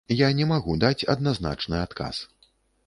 [0.19, 2.25] Я не магу даць адназначны адказ.